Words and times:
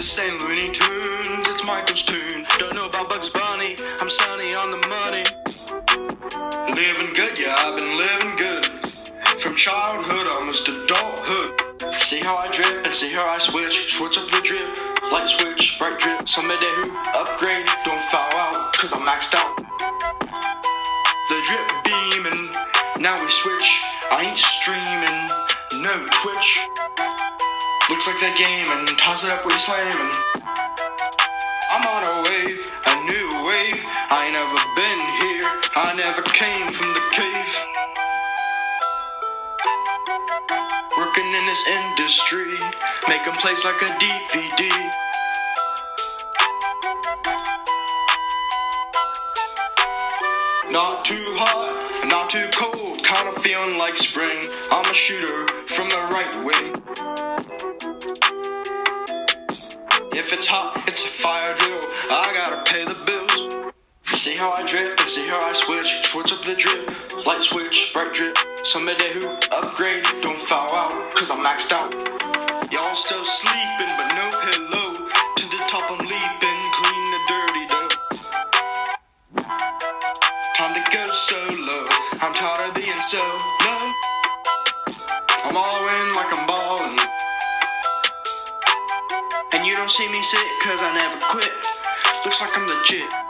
This 0.00 0.18
ain't 0.18 0.40
Looney 0.40 0.64
Tunes, 0.64 1.46
it's 1.46 1.66
Michael's 1.66 2.00
tune. 2.00 2.46
Don't 2.56 2.74
know 2.74 2.88
about 2.88 3.10
Bugs 3.10 3.28
Bunny, 3.28 3.76
I'm 4.00 4.08
sunny 4.08 4.54
on 4.54 4.70
the 4.70 4.80
money. 4.88 5.20
Living 6.72 7.12
good, 7.12 7.38
yeah, 7.38 7.52
I've 7.58 7.76
been 7.76 7.98
living 7.98 8.34
good. 8.40 8.64
From 9.36 9.54
childhood 9.56 10.26
almost 10.32 10.66
adulthood. 10.68 11.92
See 11.92 12.18
how 12.18 12.34
I 12.38 12.48
drip 12.48 12.86
and 12.86 12.94
see 12.94 13.12
how 13.12 13.28
I 13.28 13.36
switch. 13.36 13.92
Switch 13.92 14.16
up 14.16 14.24
the 14.24 14.40
drip, 14.40 14.72
light 15.12 15.28
switch, 15.28 15.78
bright 15.78 15.98
drip. 15.98 16.26
Somebody 16.26 16.64
who 16.80 16.96
upgrade, 17.20 17.68
don't 17.84 18.00
foul 18.08 18.32
out, 18.40 18.72
cause 18.72 18.94
I'm 18.94 19.04
maxed 19.04 19.36
out. 19.36 19.54
The 21.28 21.36
drip 21.44 21.68
beaming, 21.84 22.48
now 23.04 23.20
we 23.20 23.28
switch. 23.28 23.84
I 24.10 24.24
ain't 24.24 24.38
streaming, 24.38 25.28
no 25.84 25.92
Twitch. 26.08 26.89
Looks 28.00 28.16
like 28.16 28.32
that 28.32 28.40
game 28.40 28.64
and 28.64 28.88
toss 28.96 29.28
it 29.28 29.30
up, 29.30 29.44
we 29.44 29.52
slamming. 29.60 29.92
I'm 31.68 31.84
on 31.84 32.00
a 32.00 32.24
wave, 32.32 32.56
a 32.88 32.96
new 33.04 33.28
wave. 33.44 33.84
I 34.08 34.24
ain't 34.24 34.40
never 34.40 34.56
been 34.72 35.00
here, 35.20 35.44
I 35.76 35.92
never 36.00 36.24
came 36.32 36.64
from 36.72 36.88
the 36.96 37.04
cave. 37.12 37.52
Working 40.96 41.28
in 41.28 41.44
this 41.44 41.60
industry, 41.68 42.56
making 43.04 43.36
plays 43.36 43.68
like 43.68 43.84
a 43.84 43.92
DVD. 44.00 44.64
Not 50.72 51.04
too 51.04 51.36
hot, 51.36 51.68
not 52.08 52.32
too 52.32 52.48
cold, 52.56 53.04
kinda 53.04 53.32
feeling 53.44 53.76
like 53.76 53.98
spring. 53.98 54.40
I'm 54.72 54.88
a 54.88 54.94
shooter 54.96 55.44
from 55.68 55.92
the 55.92 56.00
right 56.08 56.34
wing. 56.48 57.29
If 60.20 60.34
it's 60.34 60.46
hot, 60.46 60.76
it's 60.86 61.06
a 61.06 61.08
fire 61.08 61.54
drill. 61.56 61.80
I 62.12 62.28
gotta 62.36 62.60
pay 62.70 62.84
the 62.84 62.92
bills. 63.08 63.72
See 64.04 64.36
how 64.36 64.52
I 64.52 64.60
drip 64.68 64.92
and 65.00 65.08
see 65.08 65.24
how 65.24 65.40
I 65.40 65.56
switch. 65.56 66.04
Switch 66.04 66.28
up 66.28 66.44
the 66.44 66.52
drip, 66.52 66.92
light 67.24 67.40
switch, 67.40 67.88
bright 67.96 68.12
drip. 68.12 68.36
Somebody 68.60 69.08
who 69.16 69.32
upgrade, 69.48 70.04
don't 70.20 70.36
foul 70.36 70.68
out, 70.76 70.92
cause 71.16 71.32
I'm 71.32 71.40
maxed 71.40 71.72
out. 71.72 71.96
Y'all 72.68 72.92
still 72.92 73.24
sleeping, 73.24 73.88
but 73.96 74.12
no 74.12 74.28
pillow. 74.44 75.08
To 75.08 75.44
the 75.48 75.60
top, 75.72 75.88
I'm 75.88 76.04
leaping, 76.04 76.60
clean 76.76 77.04
the 77.16 77.20
dirty 77.24 77.64
dough. 77.72 77.88
Time 80.52 80.76
to 80.76 80.84
go 80.92 81.02
solo. 81.08 81.88
I'm 82.20 82.36
tired 82.36 82.68
of 82.68 82.74
being 82.76 83.00
so 83.08 83.24
low. 83.24 83.82
I'm 85.48 85.56
all 85.56 85.80
in 85.88 86.12
like 86.12 86.28
I'm 86.36 86.39
don't 89.80 89.88
see 89.88 90.06
me 90.12 90.22
sit, 90.22 90.46
cause 90.62 90.82
I 90.82 90.92
never 90.94 91.16
quit. 91.30 91.50
Looks 92.26 92.42
like 92.42 92.54
I'm 92.54 92.66
legit. 92.66 93.29